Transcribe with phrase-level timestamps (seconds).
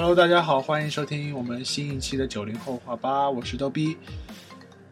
[0.00, 3.96] Hello，大家好，欢迎收听我们新一期的九零后话吧，我是逗逼。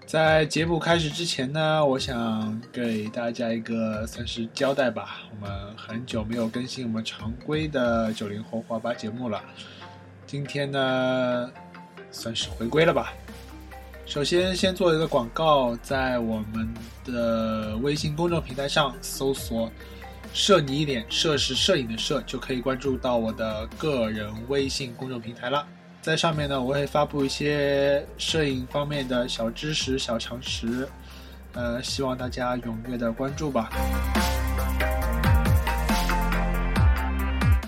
[0.04, 5.20] 在节目开始之前呢，我想给大家一个算是交代吧。
[5.30, 9.40] 我们很久没有更新我们常规的九零后话吧节目了，
[10.26, 11.52] 今天呢
[12.10, 13.12] 算是回归了吧。
[14.06, 19.70] 首先，先做一个广告，在我们的微信公众平台上搜索
[20.36, 25.66] “摄你一脸”，摄是摄影的摄，就可以关注到我的个人微信公众平台了。
[26.02, 30.86] 在上面呢，我会发布一些摄影方面的小知识、小常识，
[31.54, 33.70] 呃，希望大家踊跃的关注吧。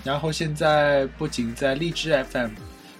[0.05, 2.51] 然后现在不仅在荔枝 FM。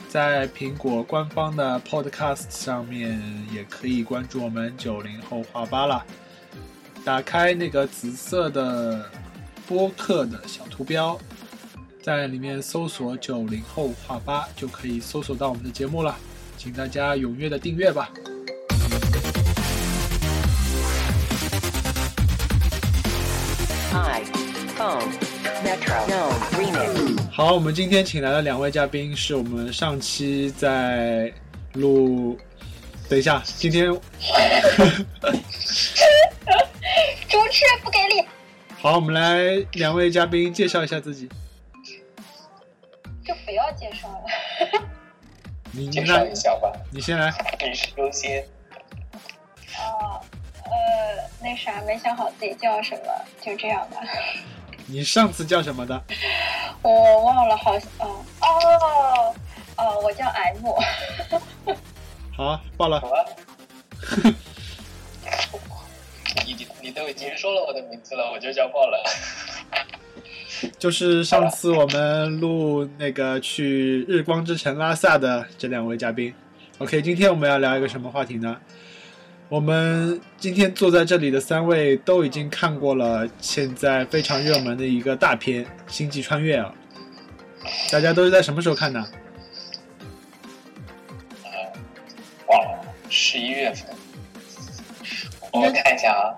[0.08, 3.22] 在苹果官方的 Podcast 上面
[3.54, 6.04] 也可以关注我们九零后画吧了。
[7.06, 9.06] 打开那个紫色的
[9.70, 11.16] 播客的小图标，
[12.02, 16.18] 在里面搜索“九零后画吧”就可以搜索到我们的节目了。
[16.58, 18.10] 请大家踊跃的订阅吧。
[23.94, 25.04] iPhone。
[27.32, 31.32] 好，我们今天请来的两位嘉宾是我们上期在
[31.74, 32.36] 录。
[33.08, 34.00] 等一下，今天 主
[37.52, 38.26] 持人不给力。
[38.82, 41.28] 好，我们来两位嘉宾介绍一下自己。
[43.26, 44.24] 就不要介绍了。
[45.74, 46.72] 你介绍一下吧。
[46.90, 47.30] 你先来。
[47.60, 48.42] 女士优先。
[49.78, 50.22] 哦，
[50.64, 50.72] 呃，
[51.42, 54.00] 那啥，没想好自己叫什么，就这样吧。
[54.88, 56.02] 你上次叫什么的？
[56.82, 59.36] 我忘了，好像哦哦
[59.76, 60.66] 哦，我叫 M。
[62.32, 63.02] 好，报了。
[67.00, 69.02] 都已经说了我的名字了，我就叫报了。
[70.78, 76.34] 就是上次我们录那个去日光之城拉萨的这两位嘉宾。
[76.80, 78.60] OK，今天我们要聊一个什么话题呢？
[79.48, 86.76] 我们今天坐在这里的三位都已经看过了现在非常热门的一个大片《星际穿越》啊！
[87.90, 89.00] 大家都是在什么时候看的？
[91.46, 91.50] 呃，
[92.48, 92.80] 忘了，
[93.10, 93.88] 十一月份。
[95.54, 96.36] 我看一下啊。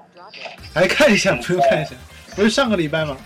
[0.73, 1.91] 来看一下，不用看一下，
[2.35, 3.17] 不是上个礼拜吗？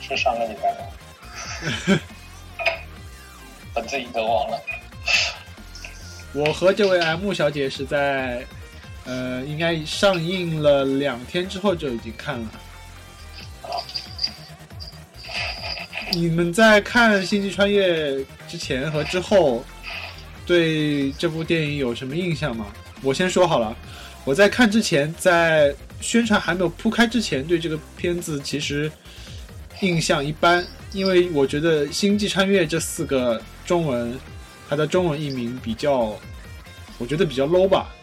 [0.00, 2.00] 是上个礼拜吗？
[3.74, 4.60] 我自己都忘了。
[6.32, 8.44] 我和这位 M 小姐是在，
[9.04, 12.48] 呃，应该上映了两天之后就已经看了。
[16.12, 18.12] 你们在看《星际穿越》
[18.46, 19.64] 之前和之后，
[20.46, 22.66] 对这部电影有什么印象吗？
[23.02, 23.76] 我先说好了，
[24.24, 28.90] 我在看之前，在宣传还没有铺开之前，对这个片子其实
[29.80, 34.18] 印象一般，因为我觉得《星际穿越》这四个中文。
[34.66, 36.18] 它的中文译名比较，
[36.96, 37.94] 我觉得比较 low 吧。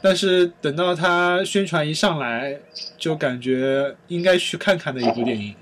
[0.00, 2.56] 但是等到它宣传一上来，
[2.96, 5.54] 就感觉应该去看看的一部电影。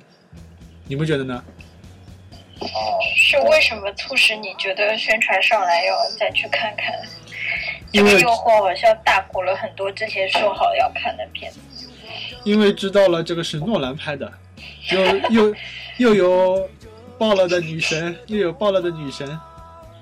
[0.86, 1.42] 你们觉得呢？
[3.16, 6.94] 是为什么促使你觉得宣传上来要再去看看？
[7.92, 11.58] 因为诱惑好像大过了很多之前说好要看的片子。
[12.44, 14.32] 因为知道了这个是诺兰拍的，
[14.90, 15.56] 又又
[15.98, 16.68] 又有
[17.18, 19.26] 爆了的女神，又有爆了的女神。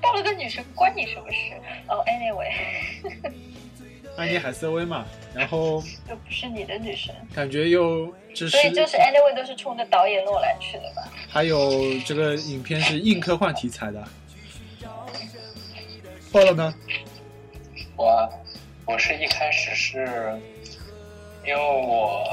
[0.01, 1.55] 爆了个女神关你什么事？
[1.89, 3.33] 哦，Anyway，
[4.17, 11.03] 安妮海瑟薇嘛，然后又不是你的女神，感觉又就是所以就是 Anyway 都是冲着导演诺兰去的吧？
[11.29, 14.03] 还有这个影片是硬科幻题材的，
[16.33, 16.73] 爆了呢？
[17.99, 18.33] 我
[18.87, 20.41] 我是一开始是
[21.45, 22.25] 因为我。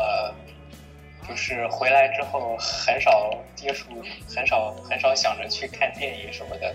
[1.27, 3.89] 就是回来之后很少接触，
[4.29, 6.71] 很少很少想着去看电影什么的。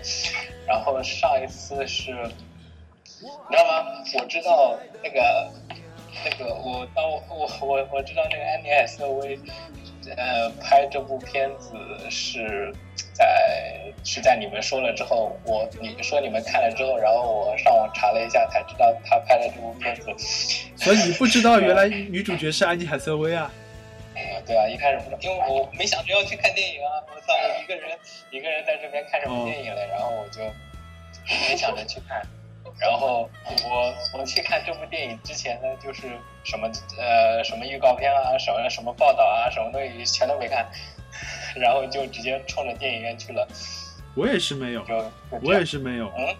[0.67, 4.03] 然后上一次是，你知道吗？
[4.19, 5.49] 我知道那个
[6.25, 9.39] 那个我当我我我知道那个安妮海瑟薇，
[10.17, 11.73] 呃，拍这部片子
[12.09, 12.75] 是
[13.13, 13.25] 在
[14.03, 20.05] 是在你们说了之后，我你说你们看了之后，然后我上网查了一下，才知道他拍了这部片子。
[20.75, 23.51] 所以你不知道原来女主角是安妮海瑟薇啊？
[24.45, 27.01] 对啊，一开始不知道，因为我没想着要去看电影啊！
[27.13, 27.97] 我操，我一个人
[28.31, 29.87] 一个人在这边看什么电影嘞？
[29.89, 30.41] 然后我就
[31.49, 32.21] 没想着去看。
[32.79, 33.29] 然后
[33.69, 36.03] 我我去看这部电影之前呢，就是
[36.43, 40.67] 什么呃什么预告片啊，什么什么报道啊，什么东西全都没看，
[41.55, 43.47] 然后就直接冲着电影院去了。
[44.15, 45.11] 我也是没有，就
[45.41, 46.35] 我也是没有，嗯，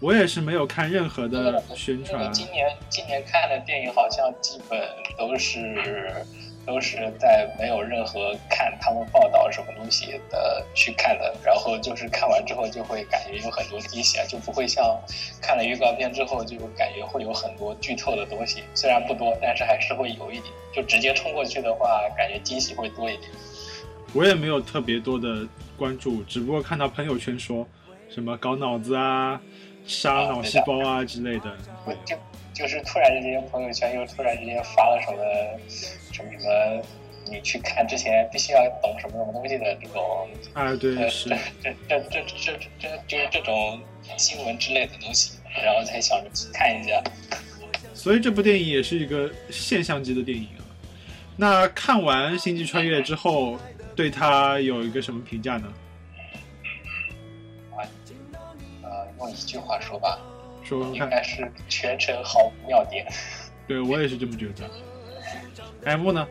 [0.00, 2.32] 我也是没有看任何的宣传。
[2.32, 4.80] 今年今年看的电影好像基本
[5.16, 6.24] 都是。
[6.66, 15.00] 都是在没有任何看他们报道什么东西的去看的，然后就是看完之后就会感觉有很多惊喜啊，就不会像
[15.40, 20.52] 看了预告片之后就感觉会有很多剧透的东西，虽然不多，但是还是会有一点。
[20.74, 23.30] 就直接冲过去的话，感觉惊喜会多一点。
[24.16, 25.46] 我也没有特别多的
[25.76, 27.68] 关注，只不过看到朋友圈说
[28.08, 29.38] 什么搞脑子啊、
[29.86, 31.54] 杀脑细胞啊之类的。
[32.06, 32.16] 就
[32.54, 35.18] 就是突然之间朋友圈又突然之间发了什么
[36.12, 36.82] 什么什么，
[37.30, 41.28] 你去看之前必须要懂什么什么东西的这种啊，对，是
[41.62, 43.78] 这这这这这这就是这种
[44.16, 47.04] 新闻之类的东西，然后才想着去看一下。
[47.92, 50.64] 所以这部电影也是一个现象级的电影啊。
[51.36, 53.58] 那看完《星际穿越》之后。
[53.96, 55.72] 对他有一个什么评价呢？
[57.74, 57.80] 啊，
[58.82, 60.18] 呃，用一句话说吧，
[60.62, 63.06] 说应该是全程毫无尿点。
[63.66, 64.70] 对我也是这么觉得。
[65.84, 66.28] M 呢？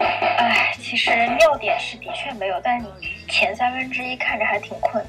[0.00, 2.88] 哎，其实尿点是的确没有，但你
[3.28, 5.04] 前三分之一看着还挺困。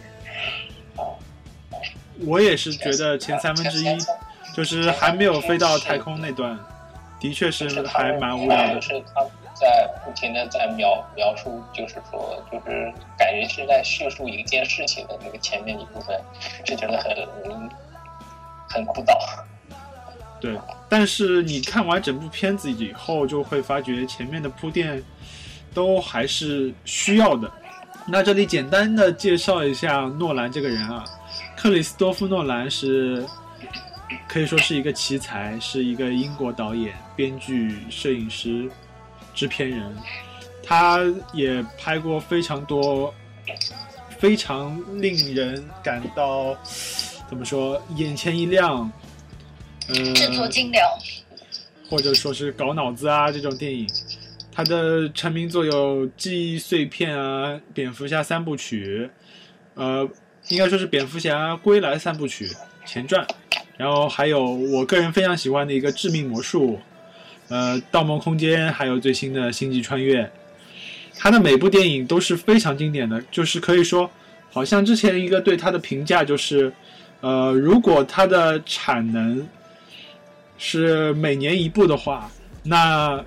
[2.26, 3.98] 我也是觉得前三分之一，
[4.56, 6.58] 就是还没有飞到太空那段，
[7.20, 8.80] 的确是还蛮无聊的。
[9.54, 16.20] 在不停的在描描述，就是说，就是感觉是在叙述一件事情的那个前面一部分，
[16.66, 17.70] 就觉得很
[18.70, 19.18] 很枯燥。
[20.42, 20.58] 对，
[20.90, 25.02] 但是你看完整部片子以后，就会发觉前面的铺垫
[25.74, 27.50] 都还是需要的。
[28.06, 31.06] 那这里简单的介绍一下诺兰这个人啊，
[31.56, 33.26] 克里斯多夫·诺兰是
[34.28, 38.70] 可以说是一个奇才，是一个英国导演、编剧、摄影师。
[39.34, 39.82] 制片人，
[40.64, 41.00] 他
[41.34, 43.14] 也拍过非常多
[44.20, 46.56] 非常令人感到
[47.30, 48.92] 怎么说眼前一亮，
[49.90, 50.88] 嗯，制作精良，
[51.90, 53.88] 或者说是搞脑子啊这种电影。
[54.56, 59.10] 他的成名作有《记忆碎片》啊，《蝙蝠侠三部曲》，
[59.82, 60.08] 呃，
[60.50, 62.48] 应该说是《蝙蝠侠归来三部曲》
[62.86, 63.26] 前传，
[63.78, 66.74] 然后还有我个人非常喜欢的一个《致命魔术》。
[67.54, 70.24] 呃，《盗梦空间》还有最新的《星际穿越》，
[71.16, 74.10] 他的每部电影都是非常经典的，就是可以说，
[74.52, 76.74] 好像之前一个对他的评价就是，
[77.22, 79.48] 呃，如果他的产能
[80.58, 82.28] 是每年一部的话，
[82.64, 83.24] 那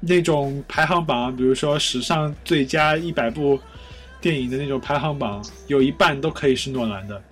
[0.00, 3.56] 那种排行榜，比如说史上最佳一百部
[4.20, 7.22] 电影的那种排行榜，有一半都可以是诺兰的，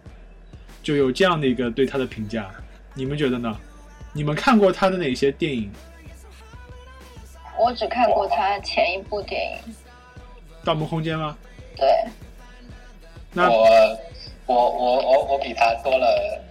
[0.85, 2.49] 就有这样的一个对他的评价，
[2.95, 3.59] 你们觉得呢？
[4.13, 5.71] 你们看过他的哪些电影？
[7.59, 9.75] 我只看过他前一部电影
[10.65, 11.37] 《盗墓空间》吗？
[11.77, 12.05] 对。
[13.33, 13.67] 那我
[14.47, 16.43] 我我我我比他多了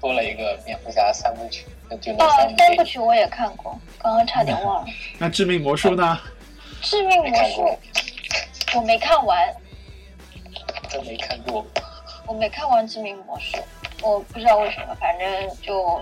[0.00, 1.64] 多了一个蝙蝠侠三部曲，
[2.00, 2.58] 就那三部。
[2.58, 4.92] 三部曲我也看过，刚刚差点忘了。
[5.18, 6.20] 那致命魔术呢？
[6.82, 7.78] 致命魔术
[8.74, 9.54] 我没看完。
[10.88, 11.64] 真没看过。
[12.26, 13.56] 我没看完致命魔术，
[14.02, 15.26] 我不知道为什么，反正
[15.62, 16.00] 就。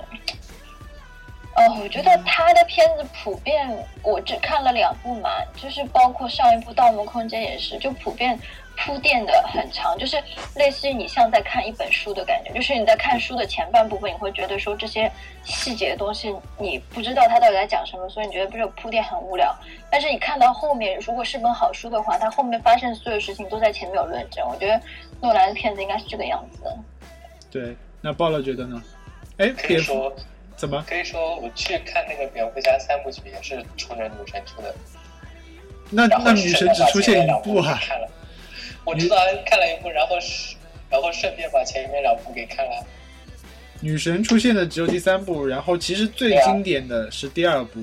[1.56, 3.67] 呃，我觉得他的片子普遍，
[4.03, 8.38] 我只看了两部嘛，就是包括上一部《盗梦空间》也是，就普遍
[8.76, 10.23] 铺垫的很长，就是
[10.55, 15.11] 类似于你像在看一本书的感觉，就是你在看书的前半部分，你会觉得说这些
[15.44, 19.56] 细节的东西你不知道他到底在讲什么，所以你觉得不是铺垫很无聊。
[19.91, 24.46] 但是你看到后面，如果是本好书的话，它后面发生所有事情都在前面有论证。
[24.46, 24.79] 我觉得
[25.22, 26.69] 诺兰的片子应该是这个样子。
[27.51, 28.82] 对，那鲍乐觉得呢？
[29.39, 30.15] 哎，别说。
[30.56, 34.75] 怎么可以说我去看那个蝙蝠侠三部曲也是冲着女神出的？
[35.91, 37.79] 那那女神只出现一部啊？
[37.81, 38.08] 看了，
[38.84, 40.56] 我知道看了一部，然后是
[40.91, 42.84] 然后顺便把前面两部给看了。
[43.81, 47.82] 女神出现的只有第三部，然后其实最经典的是第二部。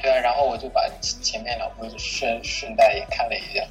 [0.00, 3.62] 对啊，然后我就把前面两部顺顺带也看了一下。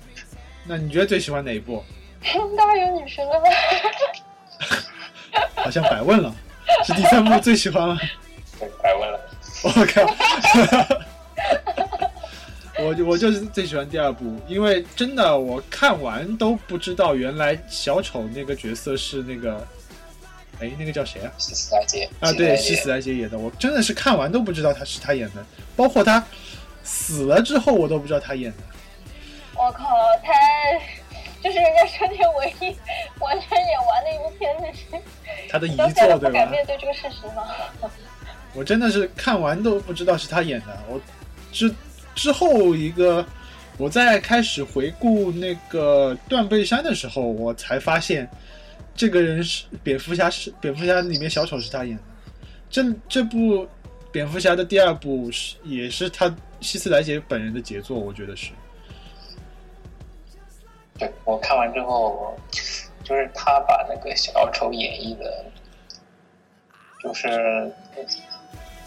[0.63, 1.83] 那你觉得最喜欢哪一部？
[2.55, 3.49] 当然有女神了吧？
[5.63, 6.33] 好像白问了。
[6.85, 7.99] 是第三部最喜欢吗？
[8.81, 9.19] 白问了。
[9.63, 10.97] 我靠！
[12.79, 19.67] 我我就是最喜欢第二部，因为真的我看完都不知道原来小丑那个角色是那个，
[20.59, 21.31] 哎，那个叫谁啊？
[21.39, 23.37] 希斯莱杰啊，对，希斯莱杰演的。
[23.37, 25.43] 我真的是看完都不知道他是他演的，
[25.75, 26.23] 包括他
[26.83, 28.57] 死了之后我都不知道他演的。
[29.55, 29.87] 我靠，
[30.23, 30.31] 他
[31.43, 32.75] 就是人家春天唯一
[33.19, 35.01] 完全演完的一部片子是。
[35.49, 36.17] 他的遗作对吧？
[36.17, 37.47] 不敢面对这个事实吗？
[38.53, 40.77] 我真的是看完都不知道是他演的。
[40.89, 40.99] 我
[41.51, 41.73] 之
[42.15, 43.25] 之后一个，
[43.77, 48.27] 我在开始回顾那个断背山的时候，我才发现
[48.95, 52.03] 这个人是蝙蝠侠，是蝙蝠侠里面小丑是他演的。
[52.69, 53.67] 这这部
[54.11, 58.49] 蝙蝙蝠侠的第二部是也是他希斯莱杰本人的杰作，我觉得是。
[60.97, 62.37] 对我看完之后，
[63.03, 65.45] 就是他把那个小丑演绎的，
[67.01, 67.71] 就是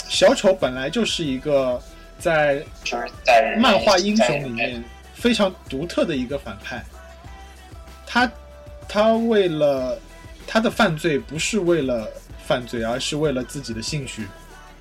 [0.09, 1.81] 小丑本来就是一个
[2.19, 4.83] 在就是在漫画英雄里面
[5.15, 6.83] 非常独特的一个反派，
[8.07, 8.31] 他
[8.89, 9.99] 他为了
[10.47, 12.09] 他的犯罪不是为了
[12.45, 14.27] 犯罪，而是为了自己的兴趣、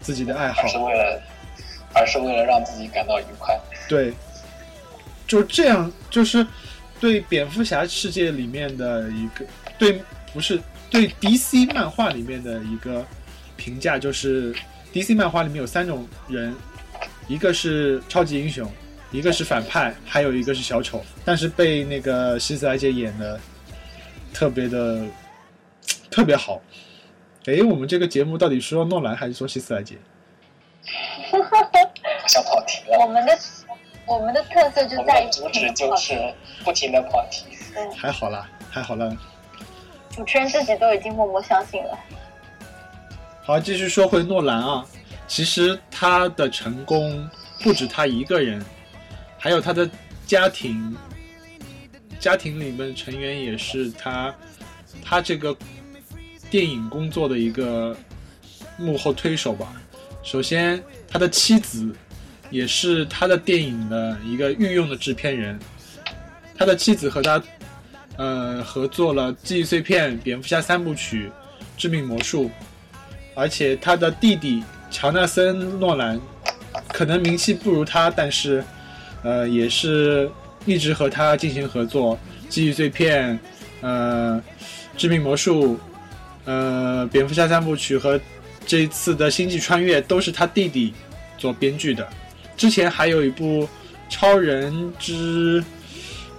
[0.01, 1.21] 自己的爱好而，是为了，
[1.93, 3.55] 而是为了让自己感到愉快。
[3.88, 4.12] 对，
[5.27, 6.45] 就这样，就是
[7.00, 9.46] 对蝙蝠侠世界里面的一个
[9.77, 10.01] 对，
[10.34, 13.06] 不是对 DC 漫画里面的一个
[13.56, 14.53] 评价，就是
[14.94, 16.56] DC 漫画里面有三种人，
[17.27, 18.70] 一个是超级英雄，
[19.12, 23.39] 一个是反派，还有一个是小丑，但是被那个希斯莱杰演的
[24.34, 25.06] 特别的
[26.12, 26.62] 特别好。
[27.46, 29.96] 哎，我们这个节目到底说诺兰还是说希斯莱杰？
[31.32, 33.00] 好像跑题了。
[33.00, 33.38] 我们的
[34.09, 37.45] 我们的特色就在主旨就是不停的跑题。
[37.77, 39.15] 嗯还好啦，还好啦。
[40.09, 41.97] 主持人自己都已经默默相信了。
[43.43, 44.83] 好，继续说回诺兰啊，
[45.27, 47.29] 其实他的成功
[47.61, 48.59] 不止他一个人，
[49.37, 49.87] 还有他的
[50.25, 50.97] 家庭，
[52.19, 54.33] 家庭里面成员也是他，
[55.05, 55.55] 他这个
[56.49, 57.95] 电影工作的一个
[58.75, 59.71] 幕后推手吧。
[60.23, 61.95] 首先，他的妻子
[62.50, 65.60] 也是他的电影的一个御用的制片人，
[66.58, 67.41] 他的妻子和他
[68.18, 71.25] 呃合作了《记忆碎片》《蝙蝠侠三部曲》
[71.77, 72.46] 《致命魔术》。
[73.36, 76.20] 而且他的弟弟乔纳森·诺兰
[76.89, 78.62] 可能名气不如他，但是
[79.24, 80.29] 呃也是
[80.65, 82.18] 一直和他进行合作，
[82.50, 83.34] 《记忆碎片》、
[83.79, 84.44] 呃
[84.98, 85.75] 《致命魔术》、
[86.44, 88.20] 呃《蝙蝠侠三部曲》和
[88.65, 90.94] 这一次的《星际穿越》都是他弟弟
[91.38, 92.06] 做编剧的。
[92.59, 93.63] 之前还有一部
[94.09, 95.63] 《超人之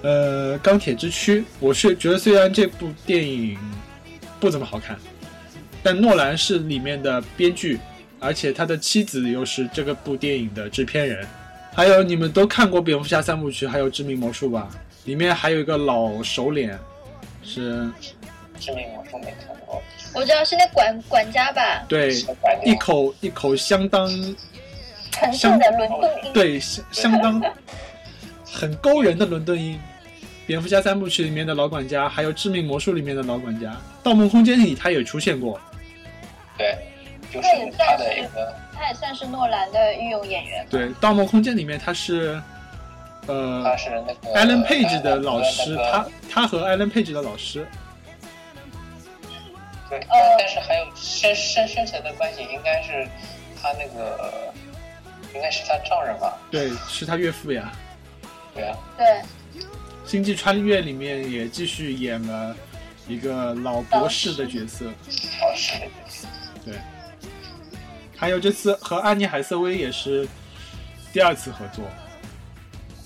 [0.02, 3.58] 呃钢铁之躯》，我是觉得虽然这部电影
[4.38, 4.98] 不怎么好看。
[5.82, 7.80] 但诺兰是里面的编剧，
[8.18, 11.26] 而且他的妻子又是这个部电影的制片人。
[11.72, 14.68] 还有你们都看过《蝙蝠侠三部曲》还有《致命魔术》吧？
[15.06, 16.78] 里面还有一个老熟脸，
[17.42, 17.90] 是
[18.58, 19.82] 致命魔术没看过，
[20.14, 22.14] 我知道是那管管家吧，对
[22.66, 24.06] 一口一口相当
[25.11, 26.33] 纯正的伦敦音。
[26.33, 27.43] 对相相当
[28.45, 29.81] 很勾人的伦敦音。
[30.47, 35.61] 蝙蝠侠三部曲里面的老管家，还有致命魔术里面的老管家，盗梦空间里他也出现过。
[36.59, 36.76] 对，
[37.31, 37.49] 就是
[37.79, 40.67] 他的一个他也算是诺兰的御用演员。
[40.69, 42.43] 对，盗梦空间里面他是，
[43.29, 47.64] 呃，他是那个 Alan Page 的老师，那个他他和 Alan Page 的老师，
[49.88, 53.07] 对，呃但但是还有深深深层的关系，应该是
[53.62, 54.52] 他那个
[55.34, 56.38] 应该是他丈人吧？
[56.50, 57.72] 对，是他岳父呀。
[58.54, 59.06] 对啊，对，
[60.04, 62.56] 《星际穿越》里面也继续演了
[63.06, 65.87] 一个老博士的角色，哦是的，
[66.64, 66.75] 对。
[68.16, 70.28] 还有这次和安妮海瑟薇也是
[71.12, 71.84] 第二次合作，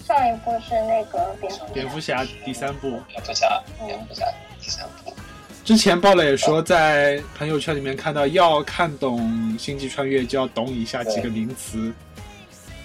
[0.04, 3.00] 上一部是那个蝙蝠蝙蝠侠第三部。
[3.06, 4.26] 蝙蝠侠，蝙蝠侠
[4.60, 5.14] 第三部，
[5.62, 9.20] 之前爆了也说，在朋友圈里面看到，要看懂
[9.58, 11.92] 《星际穿越》就要懂以下几个名词。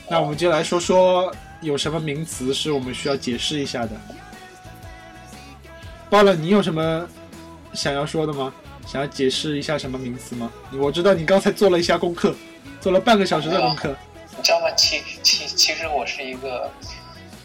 [0.10, 3.92] 那我们就来说说有什么名词是我们需要解释一下的。
[6.10, 7.08] 报了，你有什么
[7.74, 8.51] 想要说的吗？
[8.88, 10.51] 想要解释一下什么名词吗？
[10.74, 12.34] 我知道你刚才做了一下功课，
[12.82, 13.96] 做了半个小时的功课。
[14.36, 14.72] 你知道吗？
[14.75, 16.68] 其其其实我是一个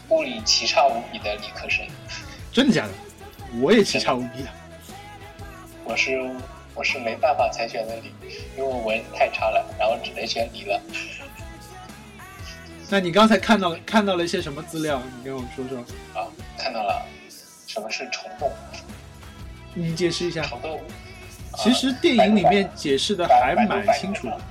[0.09, 1.85] 物理奇差无比的理科生，
[2.51, 2.91] 真的假的？
[3.61, 4.49] 我也奇差无比啊！
[5.83, 6.19] 我是
[6.73, 8.11] 我是没办法才选的理，
[8.57, 10.81] 因为我文太差了，然后只能选理了。
[12.89, 15.01] 那你刚才看到了看到了一些什么资料？
[15.17, 15.79] 你跟我说说，
[16.13, 16.27] 啊，
[16.57, 17.05] 看到了，
[17.67, 18.51] 什么是虫洞？
[19.73, 20.43] 你解释一下。
[20.43, 20.79] 虫洞。
[21.57, 24.41] 其实电影里面解释的还蛮清楚的。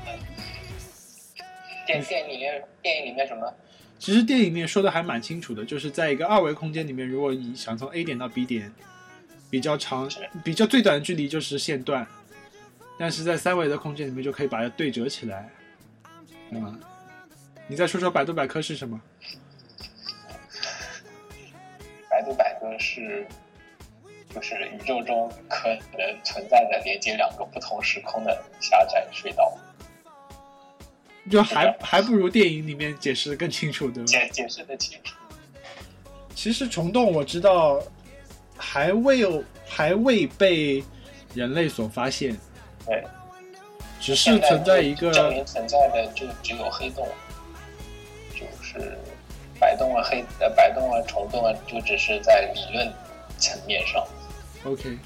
[1.86, 3.54] 电电影里面电影里面什么？
[3.98, 8.72] 其实电影里面说的还蛮清楚的，就是在一个二维空间里面，如果你想从 A 点到 B 点，
[9.50, 10.10] 比较长、
[10.42, 12.06] 比较最短的距离就是线段，
[12.98, 15.48] 但是在三维的空间里面就可以把它对折起来，
[16.50, 16.78] 对吗？
[17.66, 19.00] 你再说说百度百科是什么？
[22.10, 23.26] 百度百科是，
[24.34, 29.56] 就是宇宙中可能存在的连接两个不同时空的狭窄隧道。
[31.30, 34.06] 就还还不如电影里面解释的更清楚，对吧？
[34.06, 35.14] 解解释的清楚。
[36.34, 37.80] 其实虫洞我知道
[38.58, 40.84] 还未有还未被
[41.32, 42.36] 人类所发现，
[42.86, 43.02] 对，
[44.00, 47.08] 只是存在一个证明存在的就只有黑洞，
[48.74, 48.98] 就是
[49.60, 52.92] 摆动啊、黑呃摆动啊、虫洞啊，就只是在理论
[53.38, 54.04] 层面上。
[54.64, 54.98] OK，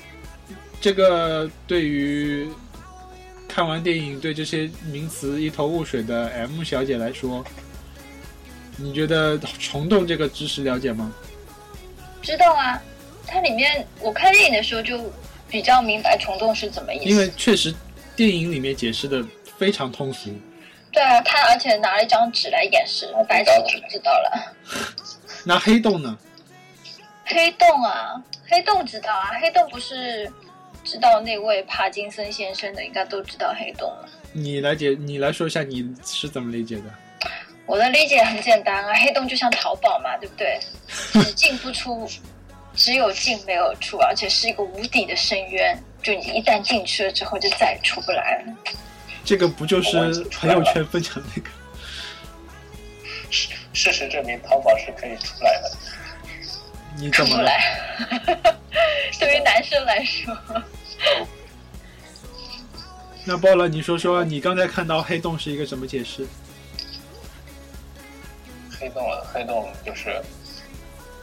[0.80, 2.48] 这个对于
[3.46, 7.44] 看完电影对这些名词一头雾水的 M 小姐来说，
[8.76, 11.12] 你觉得虫洞这个知识了解吗？
[12.22, 12.82] 知道啊，
[13.26, 14.98] 它里面我看电影的时候就
[15.48, 17.04] 比较明白虫洞是怎么意思。
[17.04, 17.74] 因为确实
[18.16, 19.24] 电影里面解释的
[19.56, 20.30] 非常通俗。
[20.98, 24.56] 对啊，他而且拿了一张纸来演示，白纸就知道了。
[25.44, 26.18] 那黑洞呢？
[27.24, 30.28] 黑洞啊，黑洞知道啊，黑洞不是
[30.82, 34.08] 知道那位帕金森先生的，应该都知道黑洞了。
[34.32, 36.84] 你来解，你来说一下你是怎么理解的？
[37.64, 40.58] 我的理解很简单啊，黑洞就像淘宝嘛，对不对？
[41.22, 42.10] 只进不出，
[42.74, 45.80] 只有进没有出，而且是一个无底的深渊。
[46.02, 48.52] 就你一旦进去了之后，就再也出不来了。
[49.28, 51.50] 这个不就是朋友圈分享那个？
[53.28, 55.70] 事事实证明，淘宝是可以出来的。
[56.96, 57.78] 你怎么来。
[59.20, 60.34] 对于男生来说，
[63.26, 66.26] 那包了，你说说你刚才看到黑洞是一个什么解释？
[68.80, 70.22] 黑洞啊，黑洞就是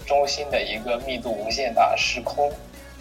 [0.06, 2.54] 中心的一个密度无限大、时空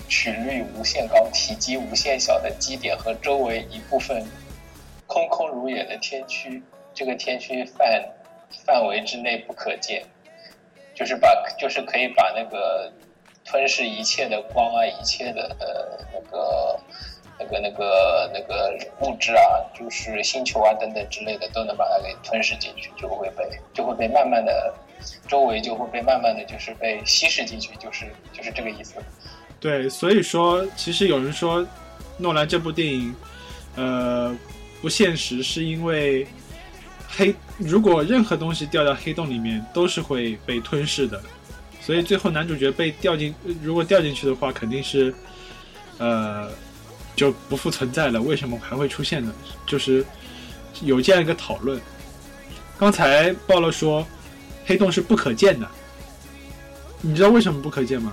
[0.08, 4.26] 曲率无限高、体积无限小的基点和周围一部分
[5.14, 6.60] 空空如也的天区。
[6.92, 8.04] 这个天区范
[8.66, 10.04] 范围之内不可见，
[10.94, 12.92] 就是把就是可以把那个
[13.44, 16.80] 吞噬一切的光啊，一切的呃那个。
[17.36, 23.44] 那个、那个、那个物质啊，就是星球啊等等之类的，都能把它给吞噬进去，就会被
[23.74, 24.72] 就会被慢慢的，
[25.26, 28.94] 周围就会被慢慢的就是被稀释进去，就是就是这个意思。
[29.58, 31.66] 对，所以说，其实有人说，
[32.18, 33.12] 诺兰这部电影，
[33.74, 34.32] 呃，
[34.84, 36.26] 不现实，是因为
[37.08, 41.22] 黑如果任何东西掉到黑洞里面，都是会被吞噬的，
[41.80, 45.14] 所以最后男主角被掉进，如果掉进去的话，肯定是，
[45.96, 46.50] 呃。
[47.16, 49.32] 就不复存在了，为什么还会出现呢？
[49.64, 50.04] 就是
[50.82, 51.80] 有这样一个讨论。
[52.76, 54.04] 刚才报了说，
[54.66, 55.70] 黑洞是不可见的，
[57.00, 58.12] 你知道为什么不可见吗？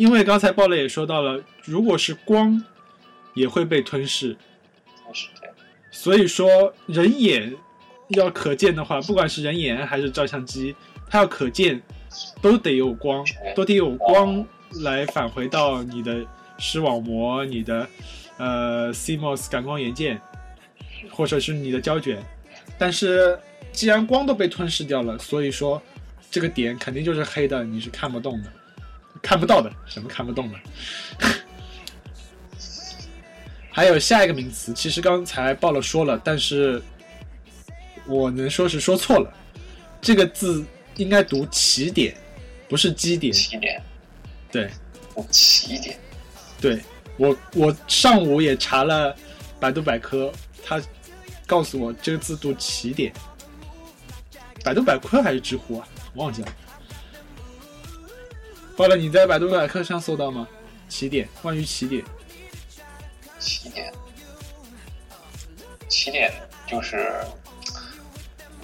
[0.00, 2.64] 因为刚才报了也说到了，如果是光，
[3.34, 4.34] 也会被吞噬。
[5.90, 7.54] 所以说，人眼
[8.08, 10.74] 要可见的话，不管是人眼还是照相机，
[11.06, 11.82] 它要可见。
[12.42, 14.44] 都得有光，都得有光
[14.82, 16.26] 来返回到你的
[16.58, 17.86] 视网膜、你的
[18.36, 20.20] 呃 CMOS 感光元件，
[21.08, 22.20] 或者是你的胶卷。
[22.76, 23.38] 但是
[23.70, 25.80] 既然光都被吞噬掉了，所以说
[26.32, 28.50] 这个点肯定就是黑的，你是看不动的，
[29.22, 30.58] 看不到的，什么看不动的？
[33.70, 36.82] 还有下一个名词，其实刚才报了说了，但是
[38.06, 39.32] 我能说是说错了，
[40.00, 40.64] 这个字。
[40.96, 42.14] 应该读起点，
[42.68, 43.32] 不是基点。
[43.32, 43.82] 起点，
[44.50, 44.68] 对，
[45.14, 45.98] 读起点。
[46.60, 46.78] 对
[47.16, 49.16] 我，我上午也查了
[49.58, 50.30] 百度百科，
[50.62, 50.82] 他
[51.46, 53.10] 告诉我这个字读起点。
[54.62, 55.88] 百度百科还是知乎啊？
[56.16, 56.48] 忘记了。
[58.80, 60.48] 后来你在百度百科上搜到吗？
[60.88, 62.02] 起点，关于起点。
[63.38, 63.92] 起点，
[65.86, 66.32] 起点
[66.66, 67.12] 就是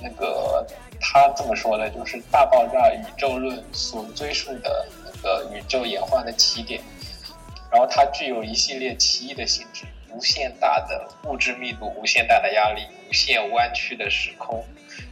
[0.00, 0.66] 那个。
[0.98, 6.80] 他这么说的，就是大爆炸宇宙论所追溯的那个宇宙演化的起点，
[7.70, 14.64] 然后它具有一系列奇异的性质：无限大的物质密度、无限大的压力、无限弯曲的时空。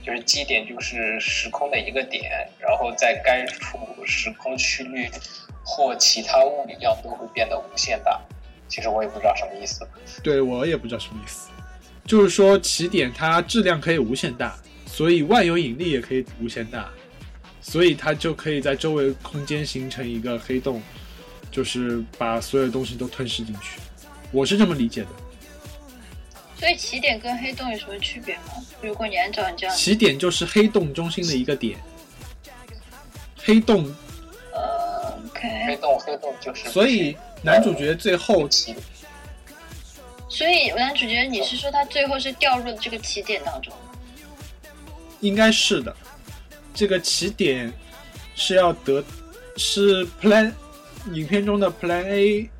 [0.02, 5.10] 就是基点就是时空的一个点，然后在该处时空曲率
[5.62, 8.20] 或其他物理量都会变得无限大。
[8.68, 9.86] 其实我也不知道什么意思。
[10.22, 11.48] 对我也不知道什么意思，
[12.06, 14.56] 就是说起点它质量可以无限大。
[14.86, 16.88] 所以万有引力也可以无限大，
[17.60, 20.80] 所以它就可以在周围空间形成一个黑洞，
[21.50, 23.80] 就是把所有东西都吞噬进去。
[24.30, 25.08] 我是这么理解的。
[26.56, 28.42] 所以起点跟黑洞有什么区别吗？
[28.80, 31.76] 如果你按照你这样，起点就是黑洞中心的一个点，
[33.44, 33.84] 黑洞。
[34.52, 35.66] 呃，OK。
[35.66, 36.68] 黑洞，黑洞就是。
[36.70, 38.48] 所以男主角最后。
[40.26, 43.72] 所以男主角，你是说他最后是掉入这个起点当中？
[45.20, 45.94] 应该是的，
[46.74, 47.72] 这个起点
[48.34, 49.04] 是要得
[49.56, 50.50] 是 Plan
[51.12, 52.50] 影片中的 Plan A，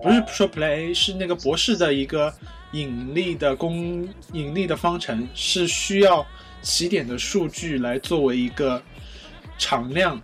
[0.00, 2.32] 不是说 Plan A 是那个博士的一个
[2.72, 6.24] 引力的公引力的方程，是需要
[6.62, 8.80] 起点的数据来作为一个
[9.60, 10.20] 常量，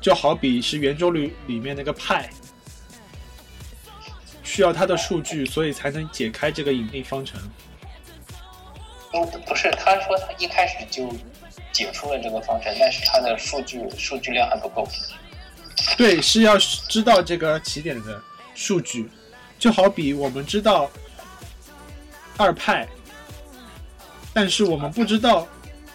[0.00, 2.28] 就好比是圆周率里面那个派，
[4.44, 7.40] 需要它的数据，所以才能解开这个引力方程。
[9.10, 11.12] 不，不是，他说他一开始就
[11.72, 14.86] 解出了这个方程，但是他的数据数据量还不够。
[15.96, 18.22] 对，是要知道这个起点的
[18.54, 19.10] 数据，
[19.58, 20.88] 就好比我们知道
[22.36, 22.86] 二派，
[24.32, 25.48] 但是我们不知道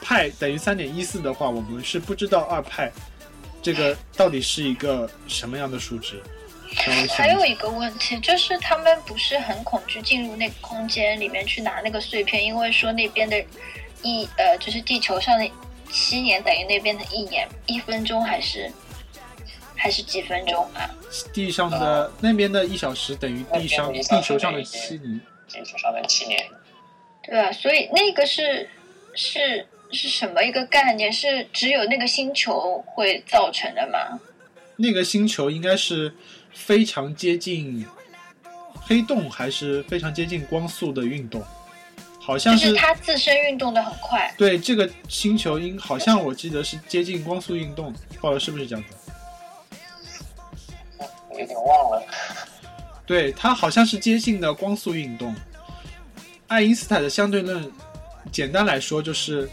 [0.05, 2.91] 派等于三点一四的话，我们是不知道二派
[3.59, 6.21] 这个到底是一个什么样的数值。
[7.09, 13.43] 还有一个问题就是，他们不是很恐惧进入那个空间里面去拿那个碎片，因为说那边的
[14.03, 15.49] 一呃，就是地球上的
[15.91, 18.71] 七年等于那边的一年，一分钟还是
[19.75, 20.87] 还是几分钟啊？
[21.33, 25.19] 地上的那边的一小时等于地上地球上的七年。
[25.47, 26.43] 地球上的七年，
[27.23, 28.67] 对啊，所以那个是
[29.13, 31.11] 是是什么一个概念？
[31.11, 34.19] 是只有那个星球会造成的吗？
[34.75, 36.13] 那个星球应该是
[36.53, 37.85] 非常接近
[38.73, 41.43] 黑洞，还是非常接近光速的运动？
[42.19, 44.33] 好像是是它自身运动的很快。
[44.35, 49.11] 对这个星球应好像我记得是接近光速运动，报了是不是这样子？
[51.29, 52.03] 我有点忘了。
[53.05, 55.35] 对，它好像是接近的光速运动。
[56.47, 57.71] 爱因斯坦的相对论，
[58.31, 59.47] 简单来说就是，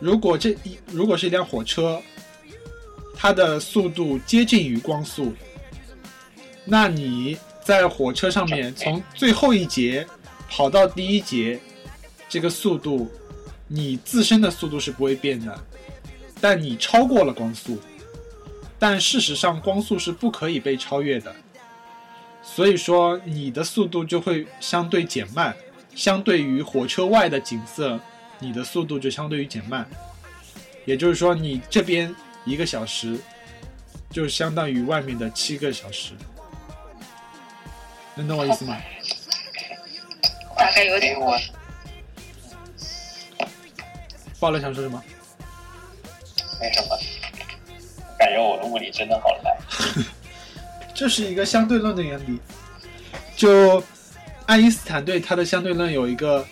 [0.00, 2.00] 如果这一如果是一辆火车，
[3.14, 5.32] 它的速度接近于光速，
[6.64, 10.06] 那你在火车上面从最后一节
[10.48, 11.60] 跑到第一节，
[12.28, 13.10] 这个速度，
[13.68, 15.58] 你自身的速度是不会变的，
[16.40, 17.78] 但你超过了光速。
[18.78, 21.36] 但事实上，光速是不可以被超越的。
[22.42, 25.54] 所以说你的速度就会相对减慢，
[25.94, 28.00] 相对于火车外的景色，
[28.40, 29.88] 你的速度就相对于减慢。
[30.84, 32.12] 也就是说，你这边
[32.44, 33.16] 一个小时，
[34.10, 36.14] 就相当于外面的七个小时。
[38.16, 38.76] 能懂我意思吗？
[40.56, 41.38] 大概有点我
[44.38, 45.02] 爆了想说什么？
[46.60, 46.98] 没什么，
[48.18, 50.04] 感觉我的物理真的好烂。
[50.94, 52.38] 这是一个相对论的原理。
[53.36, 53.82] 就
[54.44, 56.46] 爱因斯坦对他的相对论有一个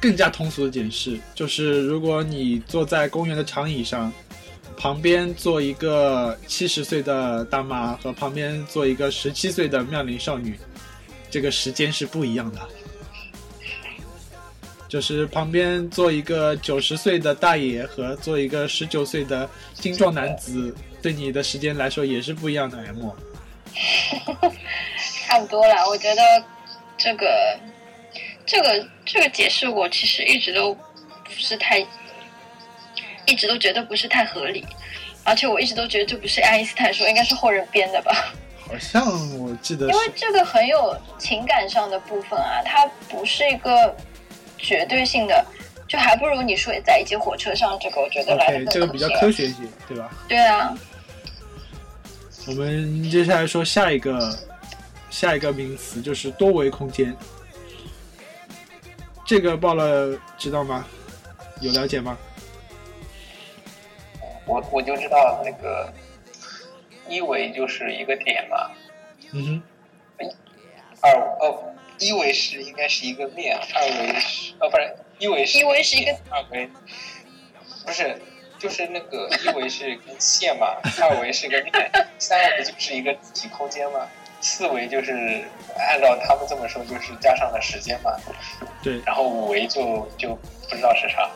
[0.00, 4.12] 更加通俗的解释，就是如果你坐在公园的长椅上，
[4.76, 10.58] 旁边坐一个七十岁的大妈和旁边坐一个十七岁的妙龄少女，
[11.28, 12.60] 这个时间是不一样的。
[14.88, 23.10] 就是旁边坐一个九十岁的大爷和坐一个十九岁的精壮男子，对你的时间来说也是不一样的 M。
[25.26, 25.86] 差不 多了。
[25.88, 26.22] 我觉得
[26.96, 27.26] 这个
[28.48, 31.86] 这个这个解释，我其实一直都不是太，
[33.26, 34.66] 一直都觉得不是太合理，
[35.22, 38.32] 而且我一直都觉得这不是爱因斯坦说，应该是后人编的吧。
[38.66, 39.06] 好像
[39.38, 43.94] 我记得因为，这个很有情感上的部分啊，它不是一个
[44.56, 45.44] 绝对性的，
[45.86, 50.10] 就还不如你说在一节火车上，这个我觉得来的 OK，更这个比较科学一些，对吧？
[50.26, 50.74] 对啊，
[52.46, 54.38] 我们接下来说下一个
[55.10, 57.14] 下一个名词就是多维空间。
[59.28, 60.86] 这个报了知道吗？
[61.60, 62.16] 有了解吗？
[64.46, 65.92] 我我就知道那个
[67.06, 68.70] 一维就是一个点嘛，
[69.32, 69.62] 嗯哼
[71.02, 71.62] 二哦
[71.98, 76.70] 一维是应该是一个面，二维是哦不是一维是一维是一个点二维
[77.84, 78.18] 不是
[78.58, 80.68] 就是那个一维是根线嘛，
[81.02, 84.08] 二维是个面，三维就是一个体空间嘛，
[84.40, 85.12] 四维就是
[85.76, 88.10] 按照他们这么说就是加上了时间嘛，
[88.82, 90.34] 对，然后五维就就
[90.68, 91.28] 不知道是啥。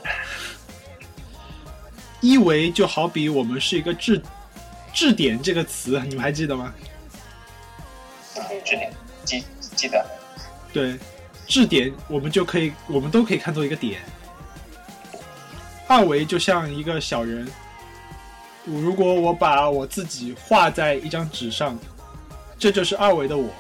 [2.21, 4.23] 一维就好比我们是一个质
[4.93, 6.73] 质点这个词，你们还记得吗？
[8.37, 8.93] 嗯，质点
[9.25, 10.07] 记记得。
[10.73, 10.97] 对，
[11.47, 14.01] 质点我们就可以，我们都可以看作一个点。
[15.89, 17.47] 二维就像一个小人，
[18.65, 21.77] 如果我把我自己画在一张纸上，
[22.63, 23.51] 这就是二维的我。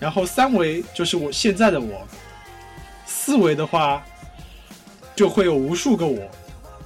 [0.00, 2.08] 然后三维就是我现在的我，
[3.04, 4.02] 四维的话
[5.14, 6.26] 就会有无数个我，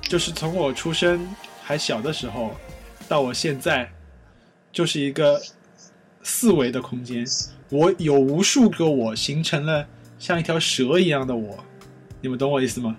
[0.02, 2.50] 就是从我出生还小的时候
[3.08, 3.88] 到我现在，
[4.72, 5.40] 就是一个
[6.24, 7.24] 四维的空间。
[7.68, 9.86] 我有无数个我形成了
[10.18, 11.56] 像一条蛇一样的我，
[12.20, 12.96] 你们懂我意思吗？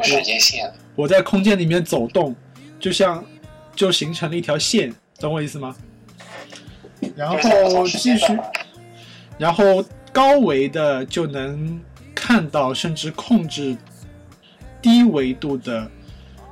[0.00, 2.36] 时间线，我在空间里面走动，
[2.78, 3.24] 就像
[3.74, 5.74] 就形成了一条线，懂我意思吗？
[7.16, 8.38] 然后继续
[9.36, 11.80] 然后高维的就能
[12.14, 13.76] 看到甚至控制
[14.80, 15.90] 低维度的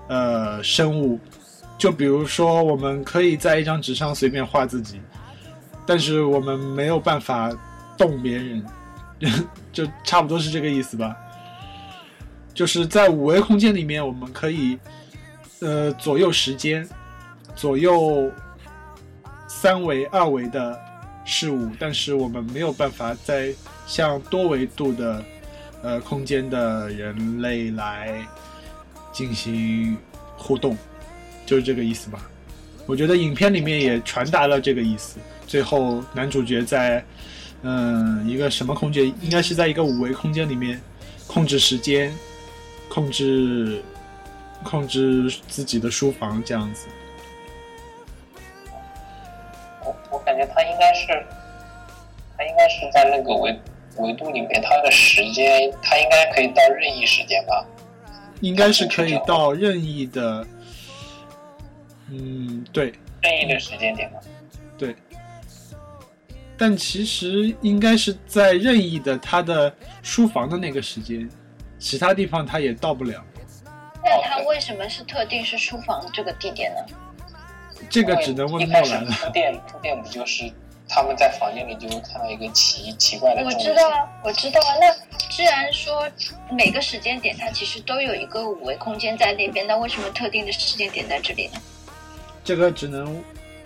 [0.09, 1.19] 呃生物，
[1.79, 5.01] 就比如说我们可以在一张纸上随便画自己，
[5.87, 7.51] 但是我们没有办法
[7.97, 8.65] 动别人，
[9.73, 11.17] 就差不多是这个意思吧。
[12.53, 14.79] 就是在五维空间里面，我们可以
[15.61, 16.87] 呃左右时间，
[17.55, 18.31] 左右
[19.55, 20.81] 三维、二维的
[21.25, 23.55] 事物，但是我们没有办法在
[23.87, 25.25] 像多维度的
[25.83, 28.27] 呃空间的人类来
[29.13, 29.97] 进行
[30.37, 30.77] 互动，
[31.47, 32.29] 就是这个意思吧。
[32.87, 35.19] 我觉得影片里面也传达了这个意思。
[35.47, 37.05] 最后男主角在
[37.63, 39.07] 嗯一个什么空间？
[39.21, 40.81] 应该是在一个五维空间里面
[41.29, 42.13] 控制时间，
[42.89, 43.81] 控制
[44.65, 46.89] 控制自己的书房这样子。
[50.47, 51.07] 觉他应该是，
[52.37, 53.59] 他应该是在那个维
[53.99, 57.65] 维度里面，他的时间他应该可以到任意时间吧？
[58.41, 60.47] 应该是可以到任意的，
[62.11, 64.19] 嗯，对，任意的时间点吧。
[64.77, 64.97] 对。
[66.59, 71.29] 但其实应该是在任意的他的书房的那个时间，
[71.79, 73.25] 其他地方他也到不了。
[74.05, 76.81] 那他为什么是特定是书房这个地点呢？
[77.89, 79.11] 这个只能问诺兰了。
[79.23, 80.51] 铺垫铺垫不就是
[80.89, 83.43] 他们在房间里就会看到一个奇奇怪的？
[83.45, 84.77] 我知道啊，我知道啊。
[84.81, 84.95] 那
[85.31, 86.09] 既然说
[86.51, 91.61] 每个时间点它其实都有一个五维空间在那边，那为什么特定的时间点在这里呢？
[92.45, 93.23] 这个只能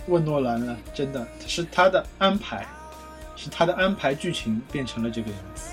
[0.06, 2.66] 问诺兰了，真的是他的安排。
[3.38, 5.70] 是他的安排，剧情变成了这个样子。